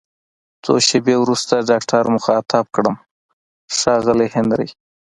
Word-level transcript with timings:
څو 0.63 0.73
شیبې 0.87 1.15
وروسته 1.19 1.65
ډاکټر 1.69 2.03
مخاطب 2.15 2.65
کړم: 2.75 2.95
ښاغلی 3.77 4.27
هنري! 4.35 4.69